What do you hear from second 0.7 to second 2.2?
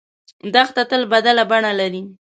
تل بدله بڼه لري.